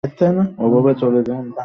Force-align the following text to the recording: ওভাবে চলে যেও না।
ওভাবে 0.57 0.91
চলে 1.01 1.19
যেও 1.27 1.39
না। 1.45 1.51